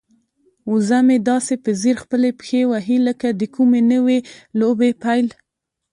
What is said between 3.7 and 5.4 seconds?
نوې لوبې پیل.